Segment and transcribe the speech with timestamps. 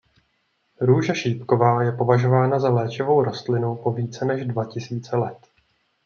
[0.81, 5.37] Růže šípková je považována za léčivou rostlinu po více než dva tisíce let.